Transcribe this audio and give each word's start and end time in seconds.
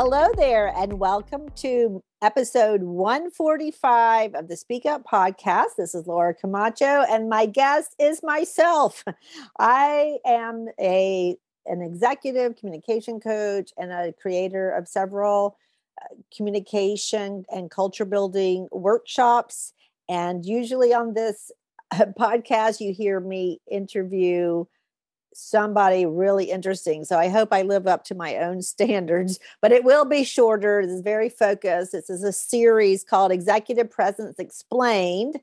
Hello 0.00 0.28
there, 0.36 0.72
and 0.76 1.00
welcome 1.00 1.48
to 1.56 2.00
episode 2.22 2.84
145 2.84 4.36
of 4.36 4.46
the 4.46 4.56
Speak 4.56 4.86
Up 4.86 5.02
podcast. 5.02 5.74
This 5.76 5.92
is 5.92 6.06
Laura 6.06 6.34
Camacho, 6.34 7.02
and 7.10 7.28
my 7.28 7.46
guest 7.46 7.96
is 7.98 8.22
myself. 8.22 9.02
I 9.58 10.18
am 10.24 10.68
a 10.78 11.34
an 11.66 11.82
executive 11.82 12.54
communication 12.54 13.18
coach 13.18 13.72
and 13.76 13.90
a 13.90 14.12
creator 14.12 14.70
of 14.70 14.86
several 14.86 15.56
uh, 16.00 16.14
communication 16.32 17.44
and 17.52 17.68
culture 17.68 18.04
building 18.04 18.68
workshops. 18.70 19.72
And 20.08 20.46
usually 20.46 20.94
on 20.94 21.14
this 21.14 21.50
podcast, 21.92 22.78
you 22.78 22.94
hear 22.94 23.18
me 23.18 23.60
interview 23.68 24.64
somebody 25.34 26.06
really 26.06 26.50
interesting. 26.50 27.04
So 27.04 27.18
I 27.18 27.28
hope 27.28 27.52
I 27.52 27.62
live 27.62 27.86
up 27.86 28.04
to 28.04 28.14
my 28.14 28.36
own 28.36 28.62
standards, 28.62 29.38
but 29.60 29.72
it 29.72 29.84
will 29.84 30.04
be 30.04 30.24
shorter. 30.24 30.80
It's 30.80 31.00
very 31.00 31.28
focused. 31.28 31.92
This 31.92 32.10
is 32.10 32.22
a 32.22 32.32
series 32.32 33.04
called 33.04 33.32
Executive 33.32 33.90
Presence 33.90 34.38
Explained. 34.38 35.40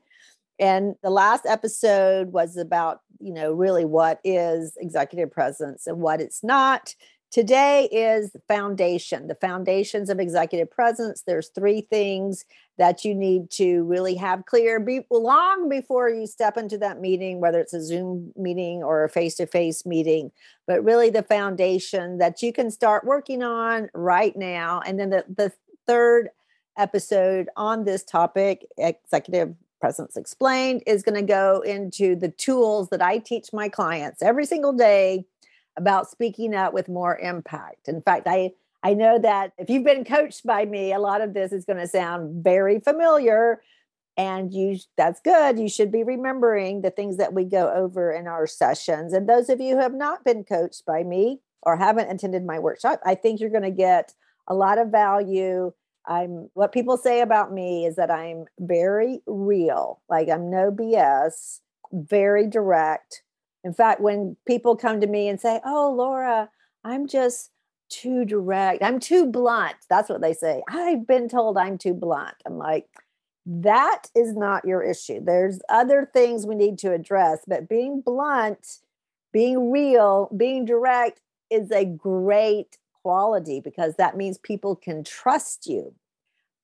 And 0.58 0.94
the 1.02 1.10
last 1.10 1.44
episode 1.46 2.32
was 2.32 2.56
about, 2.56 3.02
you 3.20 3.32
know, 3.32 3.52
really 3.52 3.84
what 3.84 4.20
is 4.24 4.76
executive 4.78 5.30
presence 5.30 5.86
and 5.86 5.98
what 5.98 6.20
it's 6.20 6.42
not. 6.42 6.94
Today 7.36 7.84
is 7.92 8.34
foundation, 8.48 9.26
the 9.28 9.34
foundations 9.34 10.08
of 10.08 10.18
executive 10.18 10.70
presence. 10.70 11.20
There's 11.20 11.50
three 11.50 11.82
things 11.82 12.46
that 12.78 13.04
you 13.04 13.14
need 13.14 13.50
to 13.50 13.82
really 13.82 14.14
have 14.14 14.46
clear 14.46 14.80
be, 14.80 15.02
long 15.10 15.68
before 15.68 16.08
you 16.08 16.26
step 16.26 16.56
into 16.56 16.78
that 16.78 16.98
meeting, 16.98 17.38
whether 17.38 17.60
it's 17.60 17.74
a 17.74 17.84
Zoom 17.84 18.32
meeting 18.36 18.82
or 18.82 19.04
a 19.04 19.10
face 19.10 19.34
to 19.34 19.46
face 19.46 19.84
meeting, 19.84 20.32
but 20.66 20.82
really 20.82 21.10
the 21.10 21.22
foundation 21.22 22.16
that 22.16 22.40
you 22.40 22.54
can 22.54 22.70
start 22.70 23.04
working 23.04 23.42
on 23.42 23.90
right 23.92 24.34
now. 24.34 24.80
And 24.86 24.98
then 24.98 25.10
the, 25.10 25.26
the 25.28 25.52
third 25.86 26.30
episode 26.78 27.50
on 27.54 27.84
this 27.84 28.02
topic, 28.02 28.64
executive 28.78 29.54
presence 29.78 30.16
explained, 30.16 30.84
is 30.86 31.02
going 31.02 31.16
to 31.16 31.20
go 31.20 31.60
into 31.60 32.16
the 32.16 32.30
tools 32.30 32.88
that 32.88 33.02
I 33.02 33.18
teach 33.18 33.52
my 33.52 33.68
clients 33.68 34.22
every 34.22 34.46
single 34.46 34.72
day 34.72 35.26
about 35.76 36.10
speaking 36.10 36.54
up 36.54 36.72
with 36.72 36.88
more 36.88 37.18
impact. 37.18 37.88
In 37.88 38.02
fact, 38.02 38.26
I 38.26 38.52
I 38.82 38.94
know 38.94 39.18
that 39.18 39.52
if 39.58 39.68
you've 39.68 39.84
been 39.84 40.04
coached 40.04 40.46
by 40.46 40.64
me, 40.64 40.92
a 40.92 40.98
lot 40.98 41.20
of 41.20 41.34
this 41.34 41.52
is 41.52 41.64
going 41.64 41.78
to 41.78 41.88
sound 41.88 42.44
very 42.44 42.78
familiar 42.78 43.60
and 44.16 44.52
you 44.52 44.78
that's 44.96 45.20
good. 45.20 45.58
You 45.58 45.68
should 45.68 45.92
be 45.92 46.02
remembering 46.02 46.82
the 46.82 46.90
things 46.90 47.16
that 47.18 47.32
we 47.32 47.44
go 47.44 47.72
over 47.72 48.12
in 48.12 48.26
our 48.26 48.46
sessions. 48.46 49.12
And 49.12 49.28
those 49.28 49.48
of 49.48 49.60
you 49.60 49.74
who 49.74 49.82
have 49.82 49.94
not 49.94 50.24
been 50.24 50.44
coached 50.44 50.86
by 50.86 51.02
me 51.02 51.40
or 51.62 51.76
haven't 51.76 52.10
attended 52.10 52.44
my 52.44 52.58
workshop, 52.58 53.00
I 53.04 53.14
think 53.14 53.40
you're 53.40 53.50
going 53.50 53.62
to 53.62 53.70
get 53.70 54.14
a 54.46 54.54
lot 54.54 54.78
of 54.78 54.88
value. 54.88 55.72
I'm 56.06 56.50
what 56.54 56.72
people 56.72 56.96
say 56.96 57.20
about 57.20 57.52
me 57.52 57.84
is 57.84 57.96
that 57.96 58.10
I'm 58.10 58.46
very 58.58 59.20
real. 59.26 60.00
Like 60.08 60.28
I'm 60.28 60.50
no 60.50 60.70
BS, 60.70 61.60
very 61.92 62.46
direct 62.46 63.22
in 63.66 63.74
fact, 63.74 64.00
when 64.00 64.36
people 64.46 64.76
come 64.76 65.00
to 65.00 65.08
me 65.08 65.28
and 65.28 65.40
say, 65.40 65.60
Oh, 65.64 65.92
Laura, 65.92 66.48
I'm 66.84 67.08
just 67.08 67.50
too 67.88 68.24
direct, 68.24 68.80
I'm 68.80 69.00
too 69.00 69.26
blunt, 69.26 69.74
that's 69.90 70.08
what 70.08 70.20
they 70.20 70.34
say. 70.34 70.62
I've 70.68 71.04
been 71.04 71.28
told 71.28 71.58
I'm 71.58 71.76
too 71.76 71.92
blunt. 71.92 72.36
I'm 72.46 72.58
like, 72.58 72.86
that 73.44 74.04
is 74.14 74.36
not 74.36 74.64
your 74.64 74.84
issue. 74.84 75.20
There's 75.20 75.60
other 75.68 76.08
things 76.12 76.46
we 76.46 76.54
need 76.54 76.78
to 76.78 76.92
address, 76.92 77.40
but 77.46 77.68
being 77.68 78.02
blunt, 78.02 78.78
being 79.32 79.72
real, 79.72 80.30
being 80.36 80.64
direct 80.64 81.20
is 81.50 81.72
a 81.72 81.84
great 81.84 82.78
quality 83.02 83.60
because 83.60 83.96
that 83.96 84.16
means 84.16 84.38
people 84.38 84.76
can 84.76 85.02
trust 85.02 85.66
you. 85.66 85.92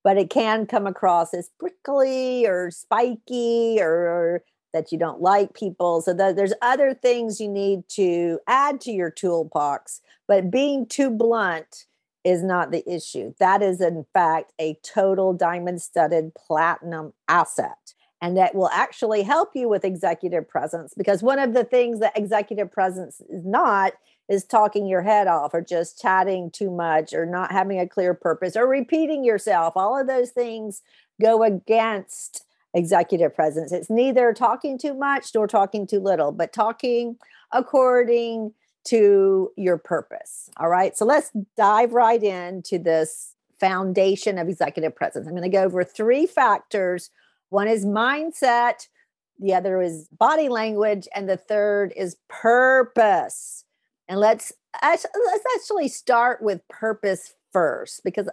But 0.05 0.19
it 0.19 0.31
can 0.31 0.67
come 0.67 0.87
across 0.87 1.35
as 1.35 1.51
prickly 1.59 2.47
or 2.47 2.71
spiky 2.71 3.79
or 3.81 4.45
that 4.72 4.93
you 4.93 4.99
don't 4.99 5.21
like 5.21 5.55
people. 5.55 6.03
So 6.03 6.12
there's 6.15 6.55
other 6.62 6.94
things 6.94 7.41
you 7.41 7.49
need 7.49 7.88
to 7.91 8.38
add 8.47 8.81
to 8.83 8.93
your 8.93 9.10
toolbox, 9.10 10.00
but 10.27 10.50
being 10.50 10.87
too 10.87 11.10
blunt 11.10 11.87
is 12.25 12.43
not 12.43 12.71
the 12.71 12.88
issue. 12.88 13.34
That 13.38 13.62
is, 13.62 13.81
in 13.81 14.06
fact, 14.12 14.53
a 14.61 14.78
total 14.82 15.32
diamond 15.32 15.82
studded 15.82 16.34
platinum 16.34 17.12
asset. 17.28 17.94
And 18.21 18.37
that 18.37 18.55
will 18.55 18.69
actually 18.69 19.25
help 19.25 19.50
you 19.55 19.69
with 19.69 19.84
executive 19.84 20.49
presence 20.49 20.94
because 20.97 21.25
one 21.25 21.41
of 21.41 21.55
the 21.55 21.65
things 21.65 21.99
that 21.99 22.16
executive 22.16 22.71
presence 22.71 23.21
is 23.28 23.44
not 23.44 23.94
is 24.28 24.44
talking 24.44 24.87
your 24.87 25.03
head 25.03 25.27
off 25.27 25.53
or 25.53 25.61
just 25.61 26.00
chatting 26.00 26.49
too 26.53 26.71
much 26.71 27.12
or 27.12 27.27
not 27.27 27.50
having 27.50 27.81
a 27.81 27.88
clear 27.88 28.15
purpose 28.15 28.56
or 28.56 28.69
repeating 28.69 29.25
yourself. 29.25 29.72
All 29.77 29.99
of 29.99 30.06
those 30.06 30.31
things 30.31 30.82
go 31.21 31.43
against 31.43 32.44
executive 32.75 33.34
presence. 33.34 33.72
It's 33.72 33.91
neither 33.91 34.33
talking 34.33 34.78
too 34.78 34.94
much 34.94 35.34
nor 35.34 35.47
talking 35.47 35.87
too 35.87 36.00
little, 36.00 36.33
but 36.33 36.53
talking 36.53 37.16
according 37.53 38.53
to 38.84 39.50
your 39.56 39.78
purpose. 39.78 40.50
All 40.56 40.69
right. 40.69 40.97
So 40.97 41.05
let's 41.05 41.31
dive 41.56 41.93
right 41.93 42.22
into 42.22 42.78
this 42.78 43.34
foundation 43.61 44.38
of 44.38 44.49
executive 44.49 44.97
presence. 44.97 45.27
I'm 45.27 45.34
going 45.34 45.49
to 45.49 45.49
go 45.49 45.62
over 45.62 45.84
three 45.84 46.27
factors. 46.27 47.11
One 47.50 47.69
is 47.69 47.84
mindset, 47.84 48.88
the 49.38 49.55
other 49.55 49.81
is 49.82 50.09
body 50.19 50.49
language, 50.49 51.06
and 51.15 51.28
the 51.28 51.37
third 51.37 51.93
is 51.97 52.16
purpose. 52.28 53.65
And 54.09 54.19
let's 54.19 54.53
let's 54.82 55.06
actually 55.56 55.88
start 55.88 56.43
with 56.43 56.66
purpose 56.69 57.34
first 57.53 58.03
because 58.05 58.28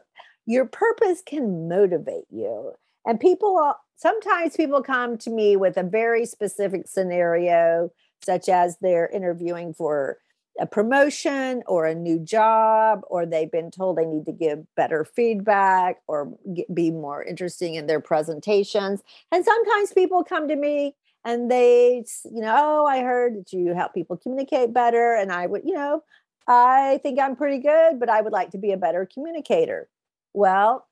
your 0.45 0.65
purpose 0.65 1.21
can 1.25 1.67
motivate 1.67 2.25
you. 2.31 2.73
And 3.05 3.19
people 3.19 3.75
sometimes 3.99 4.55
people 4.55 4.81
come 4.81 5.17
to 5.19 5.29
me 5.29 5.55
with 5.57 5.77
a 5.77 5.83
very 5.83 6.25
specific 6.25 6.87
scenario, 6.87 7.91
such 8.23 8.49
as 8.49 8.77
they're 8.81 9.09
interviewing 9.09 9.73
for 9.73 10.17
a 10.59 10.65
promotion 10.65 11.63
or 11.67 11.85
a 11.85 11.95
new 11.95 12.19
job, 12.19 13.01
or 13.07 13.25
they've 13.25 13.51
been 13.51 13.71
told 13.71 13.97
they 13.97 14.05
need 14.05 14.25
to 14.25 14.31
give 14.31 14.65
better 14.75 15.05
feedback 15.05 15.97
or 16.07 16.33
get, 16.53 16.73
be 16.73 16.91
more 16.91 17.23
interesting 17.23 17.75
in 17.75 17.87
their 17.87 17.99
presentations. 17.99 19.01
And 19.31 19.45
sometimes 19.45 19.93
people 19.93 20.23
come 20.23 20.47
to 20.47 20.55
me 20.55 20.95
and 21.23 21.51
they, 21.51 22.03
you 22.25 22.41
know, 22.41 22.55
oh, 22.57 22.85
I 22.85 23.01
heard 23.01 23.35
that 23.35 23.53
you 23.53 23.73
help 23.73 23.93
people 23.93 24.17
communicate 24.17 24.73
better. 24.73 25.15
And 25.15 25.31
I 25.31 25.45
would, 25.45 25.61
you 25.63 25.73
know, 25.73 26.03
I 26.47 26.99
think 27.03 27.19
I'm 27.19 27.35
pretty 27.35 27.59
good, 27.59 27.99
but 27.99 28.09
I 28.09 28.21
would 28.21 28.33
like 28.33 28.51
to 28.51 28.57
be 28.57 28.71
a 28.71 28.77
better 28.77 29.07
communicator. 29.13 29.87
Well, 30.33 30.88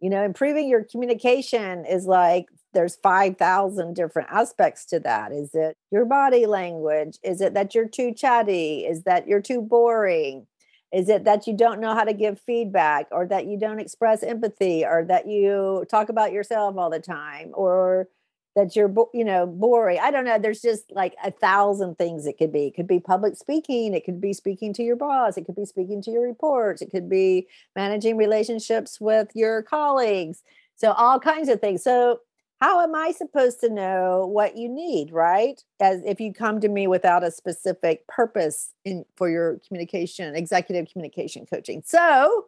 you 0.00 0.10
know 0.10 0.24
improving 0.24 0.68
your 0.68 0.84
communication 0.84 1.84
is 1.84 2.06
like 2.06 2.46
there's 2.72 2.96
5000 3.02 3.94
different 3.94 4.28
aspects 4.30 4.84
to 4.86 5.00
that. 5.00 5.32
Is 5.32 5.50
it 5.54 5.76
your 5.90 6.04
body 6.04 6.46
language? 6.46 7.18
Is 7.24 7.40
it 7.40 7.54
that 7.54 7.74
you're 7.74 7.88
too 7.88 8.12
chatty? 8.14 8.86
Is 8.86 9.02
that 9.04 9.26
you're 9.26 9.42
too 9.42 9.60
boring? 9.60 10.46
Is 10.92 11.08
it 11.08 11.24
that 11.24 11.46
you 11.46 11.56
don't 11.56 11.80
know 11.80 11.94
how 11.94 12.04
to 12.04 12.12
give 12.12 12.40
feedback 12.40 13.06
or 13.12 13.26
that 13.26 13.46
you 13.46 13.58
don't 13.58 13.80
express 13.80 14.22
empathy 14.22 14.84
or 14.84 15.04
that 15.06 15.28
you 15.28 15.84
talk 15.88 16.08
about 16.08 16.32
yourself 16.32 16.76
all 16.76 16.90
the 16.90 17.00
time 17.00 17.50
or 17.54 18.08
that 18.56 18.74
you're 18.74 18.92
you 19.14 19.24
know 19.24 19.46
boring. 19.46 19.98
I 20.00 20.10
don't 20.10 20.24
know 20.24 20.38
there's 20.38 20.60
just 20.60 20.90
like 20.90 21.14
a 21.24 21.30
thousand 21.30 21.96
things 21.98 22.26
it 22.26 22.38
could 22.38 22.52
be. 22.52 22.66
It 22.66 22.74
could 22.74 22.86
be 22.86 23.00
public 23.00 23.36
speaking 23.36 23.94
it 23.94 24.04
could 24.04 24.20
be 24.20 24.32
speaking 24.32 24.72
to 24.74 24.82
your 24.82 24.96
boss 24.96 25.36
it 25.36 25.44
could 25.44 25.56
be 25.56 25.64
speaking 25.64 26.02
to 26.02 26.10
your 26.10 26.22
reports 26.22 26.82
it 26.82 26.90
could 26.90 27.08
be 27.08 27.46
managing 27.76 28.16
relationships 28.16 29.00
with 29.00 29.28
your 29.34 29.62
colleagues. 29.62 30.42
So 30.76 30.92
all 30.92 31.20
kinds 31.20 31.48
of 31.48 31.60
things. 31.60 31.82
So 31.82 32.20
how 32.60 32.82
am 32.82 32.94
i 32.94 33.10
supposed 33.10 33.60
to 33.60 33.70
know 33.70 34.26
what 34.26 34.56
you 34.56 34.68
need 34.68 35.12
right? 35.12 35.62
As 35.80 36.02
if 36.04 36.20
you 36.20 36.32
come 36.32 36.60
to 36.60 36.68
me 36.68 36.86
without 36.86 37.24
a 37.24 37.30
specific 37.30 38.06
purpose 38.08 38.74
in 38.84 39.04
for 39.16 39.30
your 39.30 39.60
communication 39.66 40.34
executive 40.34 40.90
communication 40.90 41.46
coaching. 41.46 41.82
So 41.86 42.46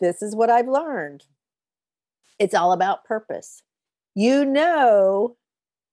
this 0.00 0.22
is 0.22 0.34
what 0.34 0.50
i've 0.50 0.68
learned. 0.68 1.24
It's 2.38 2.54
all 2.54 2.72
about 2.72 3.04
purpose 3.04 3.62
you 4.16 4.44
know 4.46 5.36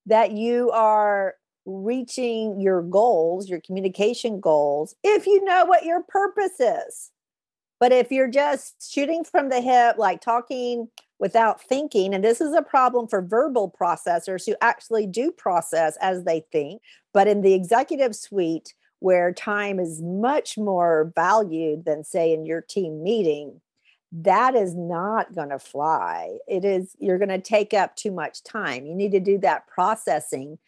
that 0.06 0.32
you 0.32 0.70
are 0.70 1.34
reaching 1.66 2.58
your 2.58 2.82
goals, 2.82 3.48
your 3.48 3.60
communication 3.60 4.40
goals, 4.40 4.96
if 5.04 5.26
you 5.26 5.44
know 5.44 5.66
what 5.66 5.84
your 5.84 6.02
purpose 6.02 6.58
is. 6.58 7.10
But 7.78 7.92
if 7.92 8.10
you're 8.10 8.30
just 8.30 8.90
shooting 8.92 9.24
from 9.24 9.50
the 9.50 9.60
hip, 9.60 9.96
like 9.98 10.22
talking 10.22 10.88
without 11.18 11.60
thinking, 11.60 12.14
and 12.14 12.24
this 12.24 12.40
is 12.40 12.54
a 12.54 12.62
problem 12.62 13.08
for 13.08 13.20
verbal 13.20 13.74
processors 13.78 14.46
who 14.46 14.56
actually 14.62 15.06
do 15.06 15.30
process 15.30 15.96
as 16.00 16.24
they 16.24 16.44
think, 16.50 16.80
but 17.12 17.28
in 17.28 17.42
the 17.42 17.52
executive 17.52 18.16
suite, 18.16 18.74
where 19.00 19.32
time 19.32 19.78
is 19.78 20.00
much 20.00 20.56
more 20.56 21.12
valued 21.14 21.84
than, 21.84 22.02
say, 22.04 22.32
in 22.32 22.46
your 22.46 22.62
team 22.62 23.02
meeting, 23.02 23.60
that 24.16 24.54
is 24.54 24.74
not 24.76 25.34
going 25.34 25.48
to 25.48 25.58
fly. 25.58 26.38
It 26.46 26.64
is, 26.64 26.94
you're 27.00 27.18
going 27.18 27.30
to 27.30 27.40
take 27.40 27.74
up 27.74 27.96
too 27.96 28.12
much 28.12 28.44
time. 28.44 28.86
You 28.86 28.94
need 28.94 29.10
to 29.10 29.20
do 29.20 29.38
that 29.38 29.66
processing 29.66 30.58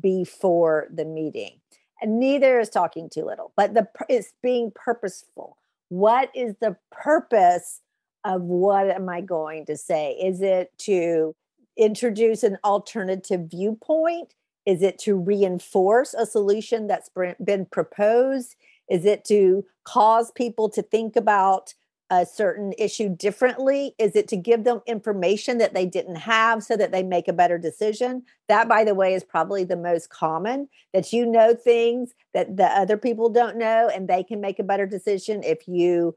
before 0.00 0.88
the 0.92 1.04
meeting. 1.04 1.60
And 2.00 2.18
neither 2.18 2.58
is 2.58 2.70
talking 2.70 3.10
too 3.10 3.24
little, 3.24 3.52
but 3.56 3.74
the 3.74 3.86
it's 4.08 4.32
being 4.42 4.72
purposeful. 4.74 5.58
what 5.88 6.30
is 6.34 6.54
the 6.60 6.76
purpose 6.90 7.80
of 8.24 8.42
what 8.42 8.90
am 8.90 9.08
I 9.08 9.20
going 9.20 9.66
to 9.66 9.76
say? 9.76 10.12
Is 10.12 10.40
it 10.40 10.72
to 10.78 11.34
introduce 11.76 12.42
an 12.42 12.58
alternative 12.64 13.48
viewpoint? 13.50 14.34
Is 14.66 14.82
it 14.82 14.98
to 15.00 15.14
reinforce 15.14 16.14
a 16.14 16.24
solution 16.24 16.86
that's 16.86 17.10
been 17.44 17.66
proposed? 17.66 18.56
Is 18.88 19.04
it 19.04 19.24
to 19.26 19.64
cause 19.84 20.32
people 20.32 20.70
to 20.70 20.82
think 20.82 21.16
about 21.16 21.74
a 22.10 22.26
certain 22.26 22.72
issue 22.78 23.08
differently? 23.08 23.94
Is 23.98 24.14
it 24.14 24.28
to 24.28 24.36
give 24.36 24.64
them 24.64 24.80
information 24.86 25.58
that 25.58 25.74
they 25.74 25.86
didn't 25.86 26.16
have 26.16 26.62
so 26.62 26.76
that 26.76 26.92
they 26.92 27.02
make 27.02 27.28
a 27.28 27.32
better 27.32 27.58
decision? 27.58 28.24
That, 28.48 28.68
by 28.68 28.84
the 28.84 28.94
way, 28.94 29.14
is 29.14 29.24
probably 29.24 29.64
the 29.64 29.76
most 29.76 30.10
common 30.10 30.68
that 30.92 31.12
you 31.12 31.26
know 31.26 31.54
things 31.54 32.14
that 32.34 32.56
the 32.56 32.66
other 32.66 32.96
people 32.96 33.30
don't 33.30 33.56
know 33.56 33.90
and 33.92 34.06
they 34.06 34.22
can 34.22 34.40
make 34.40 34.58
a 34.58 34.64
better 34.64 34.86
decision 34.86 35.42
if 35.42 35.66
you 35.66 36.16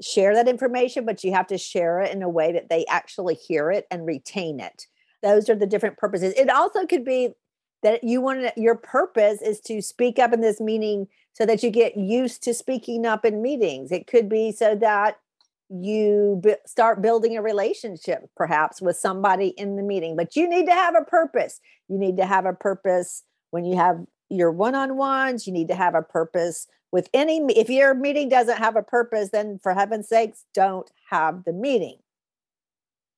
share 0.00 0.34
that 0.34 0.48
information, 0.48 1.06
but 1.06 1.22
you 1.24 1.32
have 1.32 1.46
to 1.46 1.58
share 1.58 2.00
it 2.00 2.12
in 2.12 2.22
a 2.22 2.28
way 2.28 2.52
that 2.52 2.68
they 2.68 2.84
actually 2.86 3.34
hear 3.34 3.70
it 3.70 3.86
and 3.90 4.06
retain 4.06 4.60
it. 4.60 4.86
Those 5.22 5.48
are 5.48 5.54
the 5.54 5.66
different 5.66 5.96
purposes. 5.96 6.34
It 6.36 6.50
also 6.50 6.86
could 6.86 7.04
be 7.04 7.30
that 7.84 8.02
you 8.02 8.20
want 8.20 8.40
to, 8.40 8.52
your 8.56 8.74
purpose 8.74 9.40
is 9.40 9.60
to 9.60 9.80
speak 9.80 10.18
up 10.18 10.32
in 10.32 10.40
this 10.40 10.60
meeting 10.60 11.06
so 11.34 11.46
that 11.46 11.62
you 11.62 11.70
get 11.70 11.96
used 11.96 12.42
to 12.42 12.54
speaking 12.54 13.06
up 13.06 13.24
in 13.24 13.42
meetings. 13.42 13.92
It 13.92 14.06
could 14.06 14.28
be 14.28 14.50
so 14.50 14.74
that 14.76 15.18
you 15.68 16.40
b- 16.42 16.56
start 16.66 17.02
building 17.02 17.36
a 17.36 17.42
relationship 17.42 18.28
perhaps 18.36 18.80
with 18.80 18.96
somebody 18.96 19.48
in 19.48 19.76
the 19.76 19.82
meeting, 19.82 20.16
but 20.16 20.34
you 20.34 20.48
need 20.48 20.66
to 20.66 20.72
have 20.72 20.96
a 20.96 21.04
purpose. 21.04 21.60
You 21.88 21.98
need 21.98 22.16
to 22.16 22.26
have 22.26 22.46
a 22.46 22.52
purpose 22.52 23.22
when 23.50 23.64
you 23.64 23.76
have 23.76 24.04
your 24.30 24.50
one-on-ones, 24.50 25.46
you 25.46 25.52
need 25.52 25.68
to 25.68 25.74
have 25.74 25.94
a 25.94 26.02
purpose 26.02 26.66
with 26.90 27.08
any 27.12 27.44
if 27.54 27.68
your 27.68 27.94
meeting 27.94 28.28
doesn't 28.28 28.58
have 28.58 28.76
a 28.76 28.82
purpose, 28.82 29.30
then 29.30 29.58
for 29.62 29.74
heaven's 29.74 30.08
sakes, 30.08 30.44
don't 30.54 30.90
have 31.10 31.44
the 31.44 31.52
meeting. 31.52 31.98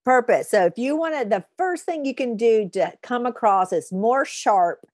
Purpose. 0.06 0.48
So 0.48 0.66
if 0.66 0.78
you 0.78 0.96
want 0.96 1.20
to 1.20 1.28
the 1.28 1.44
first 1.58 1.84
thing 1.84 2.04
you 2.04 2.14
can 2.14 2.36
do 2.36 2.70
to 2.74 2.92
come 3.02 3.26
across 3.26 3.72
is 3.72 3.90
more 3.90 4.24
sharp, 4.24 4.86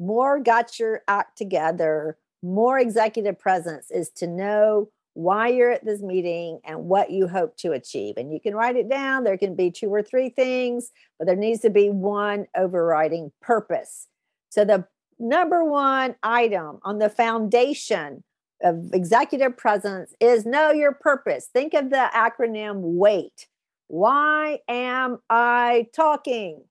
more 0.00 0.40
got 0.40 0.80
your 0.80 1.02
act 1.06 1.38
together, 1.38 2.18
more 2.42 2.76
executive 2.76 3.38
presence 3.38 3.88
is 3.88 4.10
to 4.16 4.26
know 4.26 4.90
why 5.14 5.46
you're 5.46 5.70
at 5.70 5.84
this 5.84 6.02
meeting 6.02 6.58
and 6.64 6.86
what 6.86 7.12
you 7.12 7.28
hope 7.28 7.56
to 7.58 7.70
achieve. 7.70 8.16
And 8.16 8.32
you 8.32 8.40
can 8.40 8.56
write 8.56 8.74
it 8.74 8.88
down. 8.88 9.22
There 9.22 9.38
can 9.38 9.54
be 9.54 9.70
two 9.70 9.94
or 9.94 10.02
three 10.02 10.28
things, 10.28 10.90
but 11.20 11.26
there 11.26 11.36
needs 11.36 11.60
to 11.60 11.70
be 11.70 11.88
one 11.90 12.46
overriding 12.56 13.30
purpose. 13.40 14.08
So 14.48 14.64
the 14.64 14.88
number 15.20 15.64
one 15.64 16.16
item 16.24 16.80
on 16.82 16.98
the 16.98 17.08
foundation 17.08 18.24
of 18.60 18.90
executive 18.92 19.56
presence 19.56 20.14
is 20.18 20.44
know 20.44 20.72
your 20.72 20.94
purpose. 20.94 21.48
Think 21.52 21.74
of 21.74 21.90
the 21.90 22.10
acronym 22.12 22.80
WAIT. 22.80 23.46
Why 23.88 24.60
am 24.68 25.18
I 25.28 25.88
talking? 25.94 26.62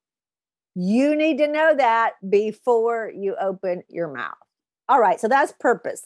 You 0.75 1.16
need 1.16 1.40
to 1.40 1.48
know 1.48 1.75
that 1.75 2.14
before 2.30 3.12
you 3.16 3.36
open 3.42 3.84
your 3.90 4.08
mouth. 4.08 4.36
All 4.88 5.02
right, 5.02 5.19
so 5.19 5.28
that's 5.28 5.52
purpose. 5.60 6.06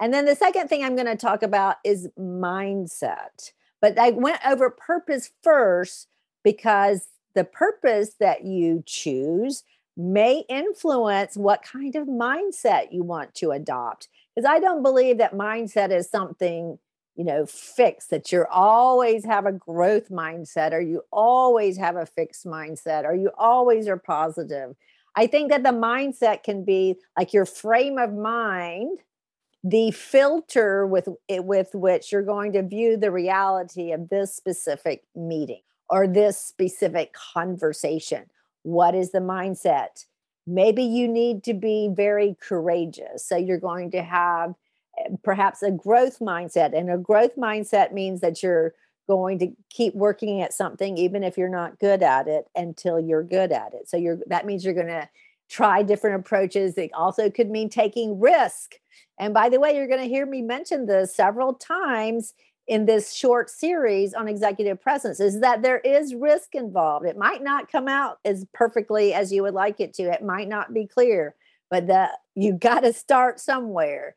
And 0.00 0.14
then 0.14 0.24
the 0.24 0.34
second 0.34 0.68
thing 0.68 0.82
I'm 0.82 0.96
going 0.96 1.06
to 1.06 1.16
talk 1.16 1.42
about 1.42 1.76
is 1.84 2.08
mindset. 2.18 3.52
But 3.80 3.98
I 3.98 4.10
went 4.10 4.40
over 4.46 4.70
purpose 4.70 5.30
first 5.42 6.08
because 6.42 7.08
the 7.34 7.44
purpose 7.44 8.14
that 8.20 8.44
you 8.44 8.82
choose 8.86 9.64
may 9.96 10.44
influence 10.48 11.36
what 11.36 11.62
kind 11.62 11.94
of 11.96 12.06
mindset 12.06 12.92
you 12.92 13.02
want 13.02 13.34
to 13.34 13.50
adopt. 13.50 14.08
Because 14.34 14.48
I 14.48 14.60
don't 14.60 14.82
believe 14.82 15.18
that 15.18 15.34
mindset 15.34 15.90
is 15.90 16.08
something, 16.08 16.78
you 17.16 17.24
know, 17.24 17.46
fixed, 17.46 18.10
that 18.10 18.32
you're 18.32 18.48
always 18.48 19.24
have 19.24 19.46
a 19.46 19.52
growth 19.52 20.08
mindset 20.08 20.72
or 20.72 20.80
you 20.80 21.02
always 21.12 21.76
have 21.76 21.96
a 21.96 22.06
fixed 22.06 22.46
mindset 22.46 23.04
or 23.04 23.14
you 23.14 23.30
always 23.36 23.86
are 23.88 23.98
positive. 23.98 24.74
I 25.14 25.26
think 25.26 25.50
that 25.50 25.62
the 25.62 25.70
mindset 25.70 26.42
can 26.42 26.64
be 26.64 26.96
like 27.18 27.32
your 27.32 27.44
frame 27.44 27.98
of 27.98 28.14
mind, 28.14 28.98
the 29.62 29.90
filter 29.90 30.86
with 30.86 31.08
it 31.28 31.44
with 31.44 31.70
which 31.74 32.10
you're 32.10 32.22
going 32.22 32.52
to 32.54 32.62
view 32.62 32.96
the 32.96 33.10
reality 33.10 33.92
of 33.92 34.08
this 34.08 34.34
specific 34.34 35.04
meeting 35.14 35.60
or 35.90 36.08
this 36.08 36.38
specific 36.38 37.12
conversation. 37.12 38.24
What 38.62 38.94
is 38.94 39.12
the 39.12 39.18
mindset? 39.18 40.06
Maybe 40.46 40.82
you 40.82 41.06
need 41.06 41.44
to 41.44 41.54
be 41.54 41.90
very 41.92 42.36
courageous. 42.40 43.26
So 43.26 43.36
you're 43.36 43.58
going 43.58 43.90
to 43.92 44.02
have 44.02 44.50
eh, 44.50 44.54
perhaps 45.22 45.62
a 45.62 45.70
growth 45.70 46.18
mindset. 46.18 46.76
And 46.76 46.90
a 46.90 46.98
growth 46.98 47.36
mindset 47.36 47.92
means 47.92 48.20
that 48.20 48.42
you're 48.42 48.74
going 49.08 49.38
to 49.38 49.48
keep 49.68 49.94
working 49.94 50.40
at 50.40 50.52
something 50.52 50.96
even 50.96 51.24
if 51.24 51.36
you're 51.36 51.48
not 51.48 51.78
good 51.78 52.02
at 52.02 52.28
it 52.28 52.46
until 52.54 53.00
you're 53.00 53.22
good 53.22 53.52
at 53.52 53.74
it. 53.74 53.88
So 53.88 53.96
you're 53.96 54.18
that 54.26 54.46
means 54.46 54.64
you're 54.64 54.74
going 54.74 54.86
to 54.86 55.08
try 55.48 55.82
different 55.82 56.20
approaches. 56.20 56.78
It 56.78 56.92
also 56.94 57.28
could 57.28 57.50
mean 57.50 57.68
taking 57.68 58.20
risk. 58.20 58.76
And 59.18 59.34
by 59.34 59.48
the 59.48 59.60
way, 59.60 59.76
you're 59.76 59.88
going 59.88 60.00
to 60.00 60.08
hear 60.08 60.24
me 60.24 60.40
mention 60.40 60.86
this 60.86 61.14
several 61.14 61.54
times 61.54 62.32
in 62.68 62.86
this 62.86 63.12
short 63.12 63.50
series 63.50 64.14
on 64.14 64.28
executive 64.28 64.80
presence 64.80 65.20
is 65.20 65.40
that 65.40 65.62
there 65.62 65.80
is 65.80 66.14
risk 66.14 66.54
involved. 66.54 67.04
It 67.04 67.18
might 67.18 67.42
not 67.42 67.70
come 67.70 67.88
out 67.88 68.18
as 68.24 68.46
perfectly 68.54 69.12
as 69.12 69.32
you 69.32 69.42
would 69.42 69.54
like 69.54 69.80
it 69.80 69.92
to. 69.94 70.04
It 70.04 70.24
might 70.24 70.48
not 70.48 70.72
be 70.72 70.86
clear, 70.86 71.34
but 71.70 71.86
the 71.86 72.08
you 72.34 72.54
got 72.54 72.80
to 72.80 72.92
start 72.92 73.40
somewhere. 73.40 74.14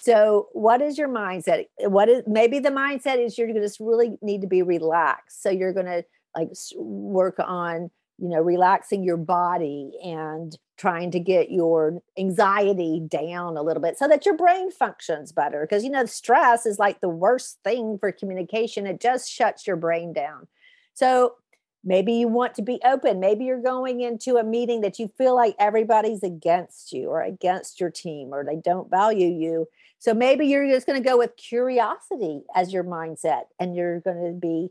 So, 0.00 0.48
what 0.52 0.80
is 0.80 0.96
your 0.96 1.08
mindset? 1.08 1.66
What 1.78 2.08
is 2.08 2.22
maybe 2.26 2.58
the 2.58 2.70
mindset 2.70 3.24
is 3.24 3.36
you're 3.36 3.52
just 3.52 3.80
really 3.80 4.18
need 4.22 4.40
to 4.40 4.46
be 4.46 4.62
relaxed. 4.62 5.42
So 5.42 5.50
you're 5.50 5.74
going 5.74 5.86
to 5.86 6.04
like 6.34 6.48
work 6.76 7.36
on 7.38 7.90
you 8.18 8.28
know 8.28 8.40
relaxing 8.40 9.02
your 9.02 9.16
body 9.16 9.92
and 10.04 10.56
trying 10.76 11.10
to 11.10 11.20
get 11.20 11.50
your 11.50 12.02
anxiety 12.18 13.02
down 13.06 13.56
a 13.56 13.62
little 13.62 13.82
bit 13.82 13.98
so 13.98 14.06
that 14.08 14.24
your 14.24 14.36
brain 14.36 14.70
functions 14.70 15.32
better 15.32 15.66
because 15.66 15.82
you 15.82 15.90
know 15.90 16.04
stress 16.04 16.66
is 16.66 16.78
like 16.78 17.00
the 17.00 17.08
worst 17.08 17.58
thing 17.64 17.98
for 17.98 18.12
communication 18.12 18.86
it 18.86 19.00
just 19.00 19.30
shuts 19.30 19.66
your 19.66 19.76
brain 19.76 20.12
down 20.12 20.46
so 20.94 21.34
maybe 21.82 22.12
you 22.12 22.28
want 22.28 22.54
to 22.54 22.62
be 22.62 22.80
open 22.84 23.20
maybe 23.20 23.44
you're 23.44 23.62
going 23.62 24.00
into 24.00 24.36
a 24.36 24.44
meeting 24.44 24.80
that 24.80 24.98
you 24.98 25.08
feel 25.16 25.34
like 25.34 25.54
everybody's 25.58 26.22
against 26.22 26.92
you 26.92 27.08
or 27.08 27.22
against 27.22 27.80
your 27.80 27.90
team 27.90 28.32
or 28.32 28.44
they 28.44 28.56
don't 28.56 28.90
value 28.90 29.28
you 29.28 29.66
so 29.98 30.14
maybe 30.14 30.46
you're 30.46 30.68
just 30.68 30.86
going 30.86 31.00
to 31.02 31.08
go 31.08 31.18
with 31.18 31.36
curiosity 31.36 32.42
as 32.54 32.72
your 32.72 32.84
mindset 32.84 33.44
and 33.58 33.76
you're 33.76 34.00
going 34.00 34.24
to 34.24 34.32
be 34.32 34.70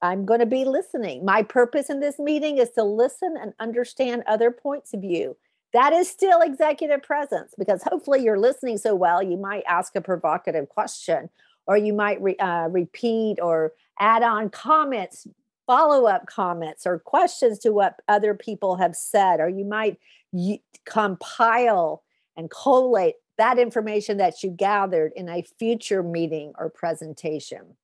I'm 0.00 0.24
going 0.24 0.40
to 0.40 0.46
be 0.46 0.64
listening. 0.64 1.24
My 1.24 1.42
purpose 1.42 1.90
in 1.90 2.00
this 2.00 2.18
meeting 2.18 2.58
is 2.58 2.70
to 2.70 2.84
listen 2.84 3.34
and 3.40 3.52
understand 3.58 4.22
other 4.26 4.50
points 4.50 4.94
of 4.94 5.00
view. 5.00 5.36
That 5.72 5.92
is 5.92 6.08
still 6.08 6.40
executive 6.40 7.02
presence 7.02 7.54
because 7.58 7.82
hopefully 7.82 8.22
you're 8.22 8.38
listening 8.38 8.78
so 8.78 8.94
well, 8.94 9.22
you 9.22 9.36
might 9.36 9.64
ask 9.66 9.94
a 9.96 10.00
provocative 10.00 10.68
question 10.68 11.28
or 11.66 11.76
you 11.76 11.92
might 11.92 12.22
re, 12.22 12.36
uh, 12.36 12.68
repeat 12.68 13.38
or 13.42 13.72
add 14.00 14.22
on 14.22 14.50
comments, 14.50 15.26
follow 15.68 16.06
up 16.06 16.26
comments, 16.26 16.86
or 16.86 16.98
questions 16.98 17.60
to 17.60 17.70
what 17.70 18.00
other 18.08 18.34
people 18.34 18.76
have 18.76 18.96
said, 18.96 19.38
or 19.38 19.48
you 19.48 19.64
might 19.64 19.98
y- 20.32 20.60
compile 20.84 22.02
and 22.36 22.50
collate 22.50 23.16
that 23.36 23.58
information 23.58 24.16
that 24.16 24.42
you 24.42 24.50
gathered 24.50 25.12
in 25.14 25.28
a 25.28 25.42
future 25.42 26.02
meeting 26.02 26.52
or 26.58 26.70
presentation. 26.70 27.76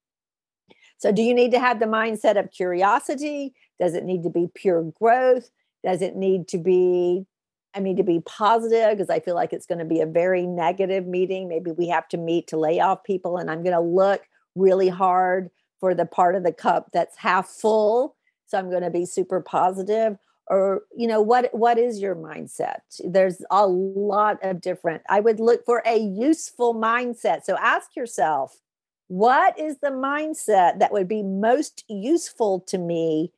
So, 0.96 1.12
do 1.12 1.22
you 1.22 1.34
need 1.34 1.50
to 1.52 1.60
have 1.60 1.78
the 1.78 1.86
mindset 1.86 2.38
of 2.38 2.50
curiosity? 2.50 3.54
Does 3.78 3.94
it 3.94 4.04
need 4.04 4.22
to 4.22 4.30
be 4.30 4.48
pure 4.54 4.82
growth? 4.98 5.50
Does 5.84 6.00
it 6.00 6.16
need 6.16 6.48
to 6.48 6.58
be, 6.58 7.26
I 7.74 7.80
need 7.80 7.98
to 7.98 8.02
be 8.02 8.20
positive 8.20 8.90
because 8.90 9.10
I 9.10 9.20
feel 9.20 9.34
like 9.34 9.52
it's 9.52 9.66
going 9.66 9.80
to 9.80 9.84
be 9.84 10.00
a 10.00 10.06
very 10.06 10.46
negative 10.46 11.06
meeting. 11.06 11.48
Maybe 11.48 11.72
we 11.72 11.88
have 11.88 12.08
to 12.08 12.16
meet 12.16 12.46
to 12.48 12.56
lay 12.56 12.80
off 12.80 13.04
people, 13.04 13.36
and 13.36 13.50
I'm 13.50 13.62
going 13.62 13.76
to 13.76 13.80
look 13.80 14.22
really 14.54 14.88
hard 14.88 15.50
for 15.84 15.94
the 15.94 16.06
part 16.06 16.34
of 16.34 16.42
the 16.42 16.52
cup 16.52 16.90
that's 16.92 17.18
half 17.18 17.46
full. 17.46 18.16
So, 18.46 18.58
I'm 18.58 18.70
going 18.70 18.82
to 18.82 18.90
be 18.90 19.06
super 19.06 19.40
positive 19.40 20.16
or 20.46 20.82
you 20.94 21.06
know 21.06 21.22
what 21.22 21.48
what 21.54 21.78
is 21.78 22.02
your 22.02 22.14
mindset 22.14 22.80
there's 23.02 23.40
a 23.50 23.66
lot 23.66 24.38
of 24.42 24.60
different 24.60 25.02
i 25.08 25.18
would 25.18 25.40
look 25.40 25.64
for 25.64 25.82
a 25.86 25.96
useful 25.96 26.74
mindset 26.74 27.44
so 27.44 27.56
ask 27.56 27.96
yourself 27.96 28.60
what 29.08 29.58
is 29.58 29.78
the 29.78 29.90
mindset 29.90 30.78
that 30.78 30.92
would 30.92 31.08
be 31.08 31.22
most 31.22 31.84
useful 31.88 32.60
to 32.60 32.78
me 32.78 33.32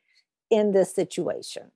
in 0.50 0.72
this 0.72 0.94
situation? 0.94 1.70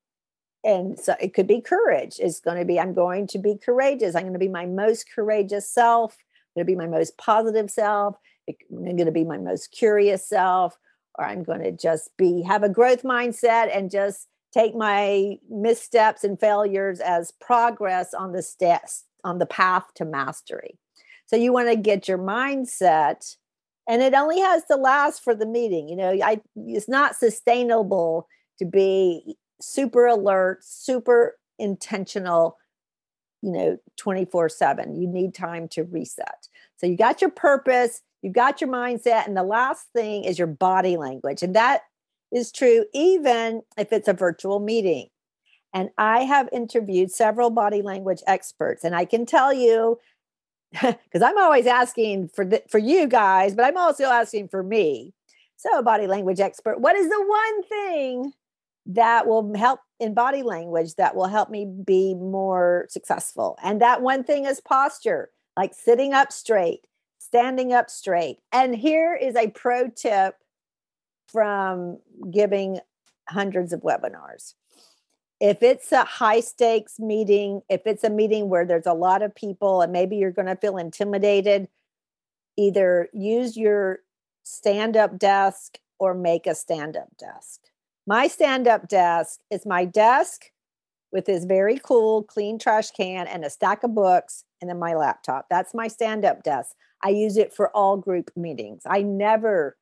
And 0.62 0.98
so 0.98 1.16
it 1.20 1.34
could 1.34 1.46
be 1.46 1.60
courage. 1.60 2.16
It's 2.18 2.40
going 2.40 2.58
to 2.58 2.64
be, 2.64 2.78
I'm 2.78 2.94
going 2.94 3.26
to 3.28 3.38
be 3.38 3.56
courageous. 3.56 4.14
I'm 4.14 4.22
going 4.22 4.34
to 4.34 4.38
be 4.38 4.48
my 4.48 4.66
most 4.66 5.06
courageous 5.12 5.68
self. 5.68 6.12
I'm 6.12 6.60
going 6.60 6.66
to 6.66 6.72
be 6.72 6.76
my 6.76 6.86
most 6.86 7.16
positive 7.16 7.70
self. 7.70 8.16
I'm 8.70 8.84
going 8.84 9.06
to 9.06 9.12
be 9.12 9.24
my 9.24 9.38
most 9.38 9.72
curious 9.72 10.26
self. 10.26 10.78
Or 11.16 11.24
I'm 11.24 11.42
going 11.42 11.62
to 11.62 11.72
just 11.72 12.16
be, 12.16 12.42
have 12.42 12.62
a 12.62 12.68
growth 12.68 13.02
mindset 13.02 13.76
and 13.76 13.90
just 13.90 14.28
take 14.52 14.74
my 14.74 15.38
missteps 15.48 16.24
and 16.24 16.38
failures 16.38 17.00
as 17.00 17.32
progress 17.40 18.14
on 18.14 18.32
the 18.32 18.42
steps 18.42 19.04
on 19.24 19.38
the 19.38 19.46
path 19.46 19.84
to 19.96 20.04
mastery. 20.04 20.78
So 21.26 21.36
you 21.36 21.52
want 21.52 21.68
to 21.68 21.76
get 21.76 22.08
your 22.08 22.18
mindset 22.18 23.36
and 23.90 24.02
it 24.02 24.14
only 24.14 24.40
has 24.40 24.64
to 24.66 24.76
last 24.76 25.22
for 25.22 25.34
the 25.34 25.46
meeting 25.46 25.88
you 25.88 25.96
know 25.96 26.16
I, 26.22 26.40
it's 26.56 26.88
not 26.88 27.16
sustainable 27.16 28.28
to 28.58 28.64
be 28.64 29.36
super 29.60 30.06
alert 30.06 30.60
super 30.62 31.38
intentional 31.58 32.56
you 33.42 33.52
know 33.52 33.78
24 33.96 34.48
7 34.48 35.00
you 35.00 35.08
need 35.08 35.34
time 35.34 35.68
to 35.68 35.84
reset 35.84 36.48
so 36.76 36.86
you 36.86 36.96
got 36.96 37.20
your 37.20 37.30
purpose 37.30 38.02
you've 38.22 38.34
got 38.34 38.60
your 38.60 38.70
mindset 38.70 39.26
and 39.26 39.36
the 39.36 39.42
last 39.42 39.86
thing 39.94 40.24
is 40.24 40.38
your 40.38 40.46
body 40.46 40.96
language 40.96 41.42
and 41.42 41.54
that 41.54 41.82
is 42.32 42.52
true 42.52 42.84
even 42.94 43.62
if 43.76 43.92
it's 43.92 44.08
a 44.08 44.12
virtual 44.12 44.60
meeting 44.60 45.08
and 45.74 45.90
i 45.98 46.20
have 46.20 46.48
interviewed 46.52 47.10
several 47.10 47.50
body 47.50 47.82
language 47.82 48.22
experts 48.26 48.84
and 48.84 48.94
i 48.94 49.04
can 49.04 49.26
tell 49.26 49.52
you 49.52 49.98
because 50.72 51.22
i'm 51.22 51.38
always 51.38 51.66
asking 51.66 52.28
for 52.28 52.44
the, 52.44 52.62
for 52.68 52.78
you 52.78 53.06
guys 53.06 53.54
but 53.54 53.64
i'm 53.64 53.76
also 53.76 54.04
asking 54.04 54.48
for 54.48 54.62
me 54.62 55.12
so 55.56 55.82
body 55.82 56.06
language 56.06 56.40
expert 56.40 56.80
what 56.80 56.96
is 56.96 57.08
the 57.08 57.24
one 57.26 57.62
thing 57.64 58.32
that 58.86 59.26
will 59.26 59.54
help 59.54 59.80
in 59.98 60.14
body 60.14 60.42
language 60.42 60.94
that 60.96 61.14
will 61.14 61.26
help 61.26 61.50
me 61.50 61.66
be 61.66 62.14
more 62.14 62.86
successful. 62.88 63.58
And 63.62 63.80
that 63.80 64.02
one 64.02 64.24
thing 64.24 64.46
is 64.46 64.60
posture, 64.60 65.30
like 65.56 65.74
sitting 65.74 66.12
up 66.12 66.32
straight, 66.32 66.80
standing 67.30 67.72
up 67.72 67.88
straight. 67.88 68.38
And 68.52 68.74
here 68.74 69.14
is 69.14 69.36
a 69.36 69.50
pro 69.50 69.88
tip 69.88 70.34
from 71.28 71.98
giving 72.28 72.80
hundreds 73.28 73.72
of 73.72 73.82
webinars. 73.82 74.54
If 75.40 75.62
it's 75.62 75.92
a 75.92 76.04
high 76.04 76.40
stakes 76.40 76.98
meeting, 76.98 77.62
if 77.68 77.82
it's 77.86 78.02
a 78.02 78.10
meeting 78.10 78.48
where 78.48 78.66
there's 78.66 78.86
a 78.86 78.92
lot 78.92 79.22
of 79.22 79.32
people 79.32 79.80
and 79.80 79.92
maybe 79.92 80.16
you're 80.16 80.32
going 80.32 80.48
to 80.48 80.56
feel 80.56 80.76
intimidated, 80.76 81.68
either 82.58 83.08
use 83.12 83.56
your 83.56 84.00
stand 84.42 84.96
up 84.96 85.16
desk 85.16 85.78
or 86.00 86.14
make 86.14 86.48
a 86.48 86.54
stand 86.56 86.96
up 86.96 87.16
desk. 87.16 87.60
My 88.08 88.26
stand 88.26 88.66
up 88.66 88.88
desk 88.88 89.38
is 89.52 89.64
my 89.64 89.84
desk 89.84 90.46
with 91.12 91.26
this 91.26 91.44
very 91.44 91.78
cool, 91.78 92.24
clean 92.24 92.58
trash 92.58 92.90
can 92.90 93.28
and 93.28 93.44
a 93.44 93.50
stack 93.50 93.84
of 93.84 93.94
books, 93.94 94.44
and 94.60 94.68
then 94.68 94.80
my 94.80 94.94
laptop. 94.94 95.46
That's 95.48 95.74
my 95.74 95.86
stand 95.86 96.24
up 96.24 96.42
desk. 96.42 96.74
I 97.02 97.10
use 97.10 97.36
it 97.36 97.52
for 97.52 97.74
all 97.74 97.96
group 97.96 98.30
meetings. 98.36 98.82
I 98.86 99.02
never 99.02 99.76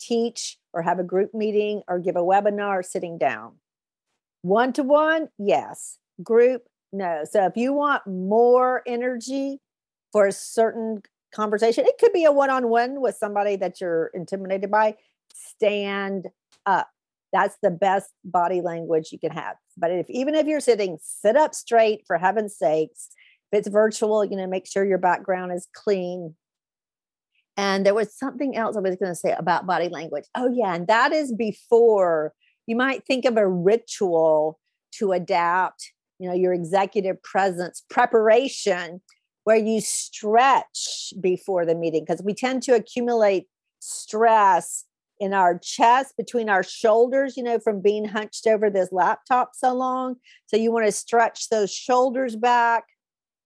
teach 0.00 0.58
or 0.72 0.82
have 0.82 0.98
a 0.98 1.04
group 1.04 1.34
meeting 1.34 1.82
or 1.88 1.98
give 1.98 2.16
a 2.16 2.20
webinar 2.20 2.84
sitting 2.84 3.18
down. 3.18 3.54
One 4.42 4.72
to 4.74 4.82
one, 4.82 5.28
yes. 5.38 5.98
Group, 6.22 6.62
no. 6.92 7.24
So 7.30 7.46
if 7.46 7.56
you 7.56 7.72
want 7.72 8.06
more 8.06 8.82
energy 8.86 9.60
for 10.12 10.26
a 10.26 10.32
certain 10.32 11.02
conversation, 11.34 11.84
it 11.86 11.98
could 11.98 12.12
be 12.12 12.24
a 12.24 12.32
one 12.32 12.50
on 12.50 12.68
one 12.68 13.00
with 13.00 13.16
somebody 13.16 13.56
that 13.56 13.80
you're 13.80 14.10
intimidated 14.14 14.70
by. 14.70 14.96
Stand 15.34 16.28
up. 16.66 16.88
That's 17.32 17.56
the 17.62 17.70
best 17.70 18.10
body 18.24 18.60
language 18.60 19.12
you 19.12 19.18
can 19.18 19.32
have. 19.32 19.56
But 19.76 19.90
if 19.90 20.08
even 20.08 20.34
if 20.34 20.46
you're 20.46 20.60
sitting, 20.60 20.98
sit 21.02 21.36
up 21.36 21.54
straight 21.54 22.04
for 22.06 22.16
heaven's 22.16 22.56
sakes. 22.56 23.10
If 23.52 23.60
it's 23.60 23.68
virtual, 23.68 24.24
you 24.24 24.36
know, 24.36 24.46
make 24.46 24.66
sure 24.66 24.84
your 24.84 24.98
background 24.98 25.52
is 25.52 25.66
clean. 25.74 26.34
And 27.58 27.84
there 27.84 27.92
was 27.92 28.16
something 28.16 28.56
else 28.56 28.76
I 28.76 28.80
was 28.80 28.94
going 28.94 29.10
to 29.10 29.16
say 29.16 29.34
about 29.36 29.66
body 29.66 29.88
language. 29.88 30.24
Oh, 30.36 30.48
yeah. 30.48 30.76
And 30.76 30.86
that 30.86 31.12
is 31.12 31.32
before 31.32 32.32
you 32.68 32.76
might 32.76 33.04
think 33.04 33.24
of 33.24 33.36
a 33.36 33.48
ritual 33.48 34.60
to 34.92 35.10
adapt, 35.10 35.92
you 36.20 36.28
know, 36.28 36.34
your 36.34 36.52
executive 36.52 37.20
presence 37.24 37.82
preparation 37.90 39.00
where 39.42 39.56
you 39.56 39.80
stretch 39.80 41.12
before 41.20 41.66
the 41.66 41.74
meeting 41.74 42.04
because 42.06 42.22
we 42.22 42.32
tend 42.32 42.62
to 42.62 42.76
accumulate 42.76 43.48
stress 43.80 44.84
in 45.18 45.34
our 45.34 45.58
chest, 45.58 46.14
between 46.16 46.48
our 46.48 46.62
shoulders, 46.62 47.36
you 47.36 47.42
know, 47.42 47.58
from 47.58 47.80
being 47.80 48.04
hunched 48.04 48.46
over 48.46 48.70
this 48.70 48.92
laptop 48.92 49.50
so 49.54 49.74
long. 49.74 50.14
So 50.46 50.56
you 50.56 50.70
want 50.70 50.86
to 50.86 50.92
stretch 50.92 51.48
those 51.48 51.72
shoulders 51.72 52.36
back, 52.36 52.84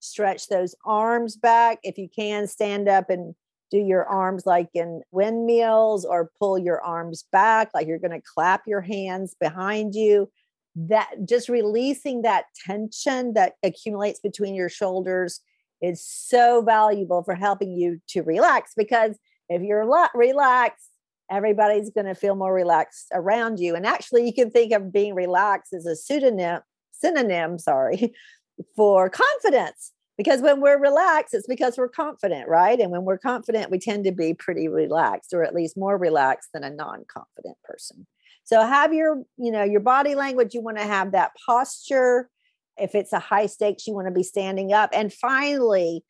stretch 0.00 0.48
those 0.48 0.74
arms 0.84 1.34
back. 1.34 1.78
If 1.82 1.96
you 1.96 2.10
can, 2.14 2.46
stand 2.46 2.90
up 2.90 3.08
and 3.08 3.34
do 3.72 3.78
your 3.78 4.04
arms 4.04 4.44
like 4.44 4.68
in 4.74 5.00
windmills 5.12 6.04
or 6.04 6.30
pull 6.38 6.58
your 6.58 6.80
arms 6.82 7.24
back 7.32 7.70
like 7.74 7.86
you're 7.86 7.98
going 7.98 8.12
to 8.12 8.20
clap 8.34 8.66
your 8.66 8.82
hands 8.82 9.34
behind 9.40 9.94
you. 9.94 10.30
That 10.76 11.10
just 11.26 11.48
releasing 11.48 12.22
that 12.22 12.44
tension 12.66 13.32
that 13.32 13.54
accumulates 13.62 14.20
between 14.20 14.54
your 14.54 14.68
shoulders 14.68 15.40
is 15.80 16.04
so 16.04 16.62
valuable 16.62 17.22
for 17.22 17.34
helping 17.34 17.72
you 17.72 18.00
to 18.08 18.22
relax 18.22 18.72
because 18.76 19.18
if 19.48 19.62
you're 19.62 19.86
relaxed, 20.14 20.88
everybody's 21.30 21.90
going 21.90 22.06
to 22.06 22.14
feel 22.14 22.34
more 22.34 22.52
relaxed 22.52 23.08
around 23.12 23.58
you. 23.58 23.74
And 23.74 23.86
actually, 23.86 24.26
you 24.26 24.34
can 24.34 24.50
think 24.50 24.72
of 24.72 24.92
being 24.92 25.14
relaxed 25.14 25.72
as 25.72 25.86
a 25.86 25.96
pseudonym, 25.96 26.60
synonym, 26.92 27.58
sorry, 27.58 28.12
for 28.76 29.08
confidence. 29.08 29.92
Because 30.22 30.40
when 30.40 30.60
we're 30.60 30.78
relaxed, 30.78 31.34
it's 31.34 31.48
because 31.48 31.76
we're 31.76 31.88
confident, 31.88 32.48
right? 32.48 32.78
And 32.78 32.92
when 32.92 33.04
we're 33.04 33.18
confident, 33.18 33.72
we 33.72 33.80
tend 33.80 34.04
to 34.04 34.12
be 34.12 34.34
pretty 34.34 34.68
relaxed, 34.68 35.32
or 35.32 35.42
at 35.42 35.54
least 35.54 35.76
more 35.76 35.98
relaxed 35.98 36.50
than 36.54 36.62
a 36.62 36.70
non-confident 36.70 37.56
person. 37.64 38.06
So 38.44 38.60
have 38.64 38.92
your, 38.92 39.24
you 39.36 39.50
know, 39.50 39.64
your 39.64 39.80
body 39.80 40.14
language. 40.14 40.54
You 40.54 40.60
want 40.60 40.78
to 40.78 40.84
have 40.84 41.10
that 41.10 41.32
posture. 41.44 42.30
If 42.76 42.94
it's 42.94 43.12
a 43.12 43.18
high 43.18 43.46
stakes, 43.46 43.86
you 43.86 43.94
want 43.94 44.06
to 44.06 44.12
be 44.12 44.22
standing 44.22 44.72
up. 44.72 44.90
And 44.92 45.12
finally, 45.12 46.04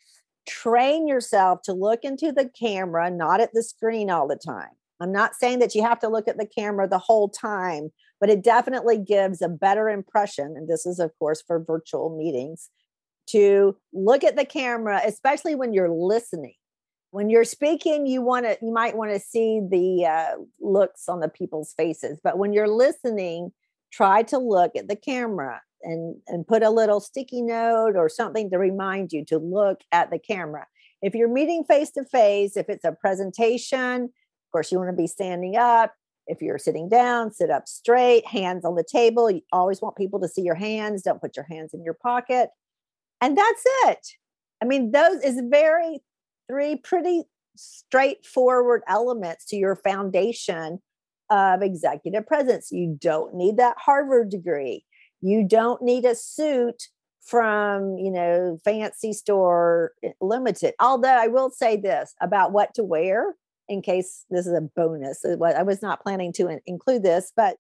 train 0.46 1.08
yourself 1.08 1.62
to 1.62 1.72
look 1.72 2.04
into 2.04 2.32
the 2.32 2.50
camera, 2.50 3.10
not 3.10 3.40
at 3.40 3.54
the 3.54 3.62
screen 3.62 4.10
all 4.10 4.28
the 4.28 4.36
time. 4.36 4.70
I'm 5.00 5.12
not 5.12 5.36
saying 5.36 5.60
that 5.60 5.74
you 5.74 5.82
have 5.82 6.00
to 6.00 6.08
look 6.08 6.28
at 6.28 6.36
the 6.36 6.46
camera 6.46 6.86
the 6.86 6.98
whole 6.98 7.30
time, 7.30 7.92
but 8.20 8.28
it 8.28 8.44
definitely 8.44 8.98
gives 8.98 9.40
a 9.40 9.48
better 9.48 9.88
impression. 9.88 10.54
And 10.56 10.68
this 10.68 10.84
is, 10.84 10.98
of 10.98 11.10
course, 11.18 11.42
for 11.42 11.58
virtual 11.58 12.14
meetings 12.16 12.68
to 13.28 13.76
look 13.92 14.24
at 14.24 14.36
the 14.36 14.44
camera, 14.44 15.00
especially 15.04 15.54
when 15.54 15.72
you're 15.72 15.90
listening. 15.90 16.54
When 17.10 17.28
you're 17.28 17.44
speaking, 17.44 18.06
you 18.06 18.22
want 18.22 18.46
to, 18.46 18.56
you 18.62 18.72
might 18.72 18.96
want 18.96 19.12
to 19.12 19.20
see 19.20 19.60
the 19.70 20.06
uh, 20.06 20.36
looks 20.60 21.08
on 21.08 21.20
the 21.20 21.28
people's 21.28 21.74
faces. 21.76 22.18
But 22.24 22.38
when 22.38 22.52
you're 22.52 22.68
listening, 22.68 23.52
try 23.92 24.22
to 24.24 24.38
look 24.38 24.74
at 24.76 24.88
the 24.88 24.96
camera 24.96 25.60
and 25.82 26.16
and 26.26 26.46
put 26.46 26.62
a 26.62 26.70
little 26.70 27.00
sticky 27.00 27.42
note 27.42 27.96
or 27.96 28.08
something 28.08 28.50
to 28.50 28.58
remind 28.58 29.12
you 29.12 29.24
to 29.26 29.38
look 29.38 29.80
at 29.92 30.10
the 30.10 30.18
camera. 30.18 30.66
If 31.02 31.14
you're 31.14 31.28
meeting 31.28 31.64
face 31.64 31.90
to 31.92 32.04
face, 32.04 32.56
if 32.56 32.68
it's 32.68 32.84
a 32.84 32.92
presentation, 32.92 34.04
of 34.04 34.52
course, 34.52 34.70
you 34.70 34.78
want 34.78 34.90
to 34.90 34.96
be 34.96 35.08
standing 35.08 35.56
up. 35.56 35.92
If 36.28 36.40
you're 36.40 36.58
sitting 36.58 36.88
down, 36.88 37.32
sit 37.32 37.50
up 37.50 37.66
straight, 37.66 38.26
hands 38.26 38.64
on 38.64 38.76
the 38.76 38.84
table. 38.84 39.30
You 39.30 39.42
always 39.52 39.82
want 39.82 39.96
people 39.96 40.20
to 40.20 40.28
see 40.28 40.42
your 40.42 40.54
hands. 40.54 41.02
Don't 41.02 41.20
put 41.20 41.36
your 41.36 41.46
hands 41.50 41.74
in 41.74 41.82
your 41.82 41.94
pocket. 41.94 42.50
And 43.22 43.38
that's 43.38 43.62
it. 43.86 44.06
I 44.60 44.66
mean, 44.66 44.90
those 44.90 45.22
is 45.22 45.40
very 45.48 46.00
three 46.50 46.76
pretty 46.76 47.22
straightforward 47.56 48.82
elements 48.88 49.44
to 49.46 49.56
your 49.56 49.76
foundation 49.76 50.80
of 51.30 51.62
executive 51.62 52.26
presence. 52.26 52.72
You 52.72 52.98
don't 53.00 53.34
need 53.34 53.58
that 53.58 53.76
Harvard 53.78 54.28
degree. 54.28 54.84
You 55.20 55.46
don't 55.46 55.82
need 55.82 56.04
a 56.04 56.16
suit 56.16 56.82
from, 57.24 57.96
you 57.96 58.10
know, 58.10 58.58
fancy 58.64 59.12
store 59.12 59.92
eh, 60.02 60.10
limited. 60.20 60.74
Although 60.80 61.08
I 61.08 61.28
will 61.28 61.50
say 61.50 61.76
this 61.76 62.14
about 62.20 62.52
what 62.52 62.74
to 62.74 62.82
wear 62.82 63.36
in 63.68 63.82
case 63.82 64.24
this 64.30 64.48
is 64.48 64.52
a 64.52 64.68
bonus. 64.74 65.24
I 65.24 65.62
was 65.62 65.80
not 65.80 66.02
planning 66.02 66.32
to 66.34 66.58
include 66.66 67.04
this, 67.04 67.32
but 67.36 67.56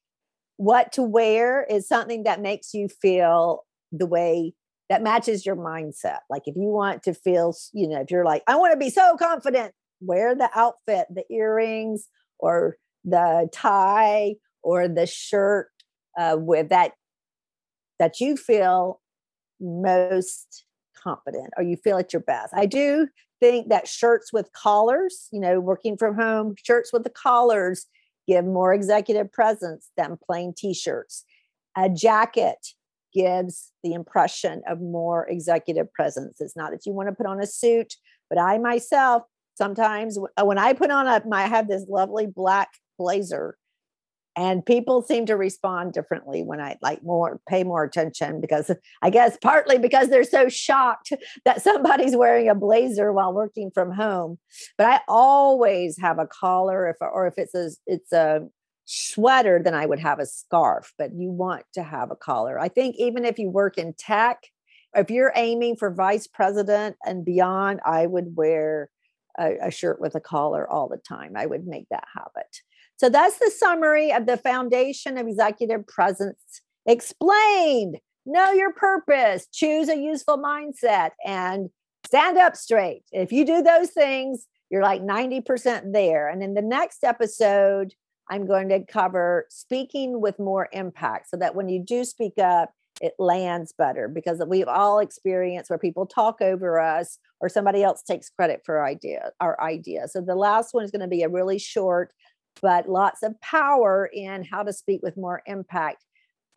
what 0.56 0.92
to 0.94 1.02
wear 1.02 1.64
is 1.64 1.86
something 1.86 2.24
that 2.24 2.42
makes 2.42 2.74
you 2.74 2.88
feel 2.88 3.64
the 3.92 4.06
way 4.06 4.54
that 4.92 5.02
matches 5.02 5.46
your 5.46 5.56
mindset. 5.56 6.18
Like 6.28 6.42
if 6.44 6.54
you 6.54 6.68
want 6.68 7.02
to 7.04 7.14
feel, 7.14 7.56
you 7.72 7.88
know, 7.88 8.02
if 8.02 8.10
you're 8.10 8.26
like, 8.26 8.42
I 8.46 8.56
want 8.56 8.74
to 8.74 8.78
be 8.78 8.90
so 8.90 9.16
confident, 9.16 9.72
wear 10.02 10.34
the 10.34 10.50
outfit, 10.54 11.06
the 11.08 11.24
earrings, 11.30 12.08
or 12.38 12.76
the 13.02 13.48
tie, 13.54 14.34
or 14.62 14.88
the 14.88 15.06
shirt 15.06 15.70
uh, 16.18 16.36
with 16.38 16.68
that 16.68 16.92
that 17.98 18.20
you 18.20 18.36
feel 18.36 19.00
most 19.62 20.66
confident 21.02 21.48
or 21.56 21.62
you 21.62 21.78
feel 21.78 21.96
at 21.96 22.12
your 22.12 22.20
best. 22.20 22.52
I 22.54 22.66
do 22.66 23.08
think 23.40 23.70
that 23.70 23.88
shirts 23.88 24.30
with 24.30 24.52
collars, 24.52 25.28
you 25.32 25.40
know, 25.40 25.58
working 25.58 25.96
from 25.96 26.16
home, 26.16 26.54
shirts 26.62 26.92
with 26.92 27.04
the 27.04 27.10
collars 27.10 27.86
give 28.28 28.44
more 28.44 28.74
executive 28.74 29.32
presence 29.32 29.88
than 29.96 30.18
plain 30.22 30.52
t 30.54 30.74
shirts. 30.74 31.24
A 31.78 31.88
jacket 31.88 32.58
gives 33.12 33.72
the 33.82 33.92
impression 33.92 34.62
of 34.68 34.80
more 34.80 35.28
executive 35.28 35.92
presence. 35.92 36.40
It's 36.40 36.56
not 36.56 36.70
that 36.72 36.86
you 36.86 36.92
want 36.92 37.08
to 37.08 37.14
put 37.14 37.26
on 37.26 37.40
a 37.40 37.46
suit, 37.46 37.94
but 38.28 38.38
I 38.38 38.58
myself 38.58 39.22
sometimes 39.54 40.18
uh, 40.36 40.44
when 40.44 40.58
I 40.58 40.72
put 40.72 40.90
on 40.90 41.06
a 41.06 41.22
I 41.32 41.46
have 41.46 41.68
this 41.68 41.86
lovely 41.88 42.26
black 42.26 42.70
blazer 42.98 43.56
and 44.36 44.64
people 44.64 45.02
seem 45.02 45.26
to 45.26 45.36
respond 45.36 45.92
differently 45.92 46.42
when 46.42 46.60
i 46.60 46.76
like 46.80 47.02
more 47.02 47.40
pay 47.48 47.64
more 47.64 47.84
attention 47.84 48.40
because 48.40 48.70
i 49.02 49.10
guess 49.10 49.36
partly 49.42 49.78
because 49.78 50.08
they're 50.08 50.24
so 50.24 50.48
shocked 50.48 51.12
that 51.44 51.62
somebody's 51.62 52.16
wearing 52.16 52.48
a 52.48 52.54
blazer 52.54 53.12
while 53.12 53.32
working 53.32 53.70
from 53.72 53.92
home 53.92 54.38
but 54.78 54.86
i 54.86 55.00
always 55.08 55.98
have 56.00 56.18
a 56.18 56.26
collar 56.26 56.88
if 56.88 56.96
or 57.00 57.26
if 57.26 57.34
it's 57.36 57.54
a 57.54 57.70
it's 57.86 58.12
a 58.12 58.40
sweater 58.84 59.60
then 59.62 59.74
i 59.74 59.86
would 59.86 60.00
have 60.00 60.18
a 60.18 60.26
scarf 60.26 60.92
but 60.98 61.14
you 61.14 61.30
want 61.30 61.64
to 61.72 61.82
have 61.82 62.10
a 62.10 62.16
collar 62.16 62.58
i 62.58 62.68
think 62.68 62.96
even 62.98 63.24
if 63.24 63.38
you 63.38 63.48
work 63.48 63.78
in 63.78 63.94
tech 63.94 64.44
if 64.94 65.10
you're 65.10 65.32
aiming 65.36 65.76
for 65.76 65.90
vice 65.90 66.26
president 66.26 66.96
and 67.04 67.24
beyond 67.24 67.80
i 67.84 68.06
would 68.06 68.36
wear 68.36 68.90
a, 69.38 69.56
a 69.62 69.70
shirt 69.70 70.00
with 70.00 70.14
a 70.14 70.20
collar 70.20 70.68
all 70.68 70.88
the 70.88 70.96
time 70.96 71.32
i 71.36 71.46
would 71.46 71.66
make 71.66 71.86
that 71.90 72.04
habit 72.14 72.60
so 72.96 73.08
that's 73.08 73.38
the 73.38 73.50
summary 73.50 74.12
of 74.12 74.26
the 74.26 74.36
foundation 74.36 75.18
of 75.18 75.26
executive 75.26 75.86
presence 75.86 76.60
explained. 76.86 77.98
Know 78.24 78.52
your 78.52 78.72
purpose, 78.72 79.48
choose 79.52 79.88
a 79.88 79.96
useful 79.96 80.38
mindset, 80.38 81.10
and 81.24 81.70
stand 82.06 82.38
up 82.38 82.56
straight. 82.56 83.02
If 83.10 83.32
you 83.32 83.44
do 83.44 83.62
those 83.62 83.90
things, 83.90 84.46
you're 84.70 84.82
like 84.82 85.02
90% 85.02 85.92
there. 85.92 86.28
And 86.28 86.42
in 86.42 86.54
the 86.54 86.62
next 86.62 87.04
episode, 87.04 87.94
I'm 88.32 88.46
going 88.46 88.68
to 88.70 88.84
cover 88.84 89.46
speaking 89.50 90.20
with 90.20 90.38
more 90.38 90.68
impact 90.72 91.28
so 91.30 91.36
that 91.36 91.54
when 91.54 91.68
you 91.68 91.82
do 91.84 92.04
speak 92.04 92.38
up, 92.38 92.70
it 93.00 93.14
lands 93.18 93.72
better 93.76 94.08
because 94.08 94.42
we've 94.46 94.68
all 94.68 94.98
experienced 94.98 95.70
where 95.70 95.78
people 95.78 96.06
talk 96.06 96.40
over 96.40 96.78
us 96.80 97.18
or 97.40 97.48
somebody 97.48 97.82
else 97.82 98.02
takes 98.02 98.28
credit 98.28 98.60
for 98.66 98.84
idea 98.84 99.30
our 99.40 99.60
idea 99.62 100.06
so 100.06 100.20
the 100.20 100.34
last 100.36 100.74
one 100.74 100.84
is 100.84 100.90
going 100.90 101.00
to 101.00 101.08
be 101.08 101.22
a 101.22 101.28
really 101.28 101.58
short 101.58 102.12
but 102.60 102.88
lots 102.88 103.22
of 103.22 103.40
power 103.40 104.10
in 104.12 104.44
how 104.44 104.62
to 104.62 104.72
speak 104.72 105.00
with 105.02 105.16
more 105.16 105.42
impact. 105.46 106.04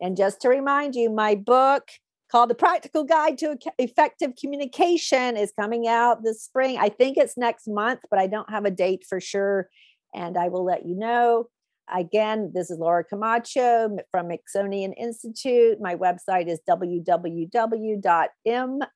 And 0.00 0.16
just 0.16 0.40
to 0.42 0.48
remind 0.48 0.94
you, 0.94 1.08
my 1.08 1.34
book 1.34 1.88
called 2.30 2.50
The 2.50 2.54
Practical 2.54 3.04
Guide 3.04 3.38
to 3.38 3.56
Effective 3.78 4.32
Communication 4.38 5.36
is 5.36 5.52
coming 5.58 5.86
out 5.86 6.22
this 6.22 6.42
spring. 6.42 6.76
I 6.78 6.88
think 6.88 7.16
it's 7.16 7.36
next 7.36 7.66
month, 7.68 8.00
but 8.10 8.18
I 8.18 8.26
don't 8.26 8.50
have 8.50 8.64
a 8.64 8.70
date 8.70 9.04
for 9.08 9.20
sure. 9.20 9.70
And 10.14 10.36
I 10.36 10.48
will 10.48 10.64
let 10.64 10.84
you 10.84 10.96
know. 10.96 11.48
Again, 11.94 12.50
this 12.54 12.70
is 12.70 12.78
Laura 12.78 13.04
Camacho 13.04 13.96
from 14.10 14.28
Mixonian 14.28 14.92
Institute. 14.96 15.80
My 15.80 15.94
website 15.94 16.48
is 16.48 16.60
www.m 16.68 18.26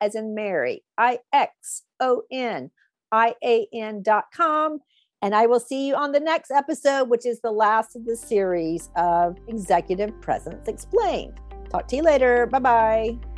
as 0.00 0.14
in 0.14 0.35
Mary, 0.35 0.82
I 0.99 1.18
X 1.32 1.82
O 2.00 2.23
N 2.30 2.70
I 3.12 3.35
A 3.44 3.66
N.com. 3.73 4.80
And 5.23 5.35
I 5.35 5.47
will 5.47 5.61
see 5.61 5.87
you 5.87 5.94
on 5.94 6.12
the 6.12 6.20
next 6.20 6.50
episode, 6.50 7.11
which 7.11 7.26
is 7.26 7.40
the 7.42 7.50
last 7.50 7.94
of 7.94 8.06
the 8.06 8.16
series 8.16 8.88
of 8.97 9.37
Executive 9.49 10.18
Presence 10.23 10.66
Explained. 10.66 11.38
Talk 11.70 11.87
to 11.88 11.97
you 11.97 12.02
later. 12.02 12.47
Bye 12.47 12.59
bye. 12.59 13.30